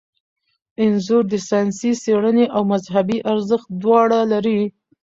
انځور 0.83 1.23
د 1.29 1.33
ساینسي 1.49 1.91
څیړنې 2.03 2.45
او 2.55 2.61
مذهبي 2.73 3.17
ارزښت 3.31 3.67
دواړه 3.81 4.19
لري. 4.31 4.61